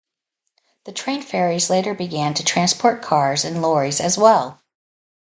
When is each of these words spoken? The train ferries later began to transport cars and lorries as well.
The 0.85 0.93
train 0.93 1.21
ferries 1.21 1.69
later 1.69 1.93
began 1.93 2.33
to 2.33 2.43
transport 2.43 3.03
cars 3.03 3.45
and 3.45 3.61
lorries 3.61 4.01
as 4.01 4.17
well. 4.17 4.59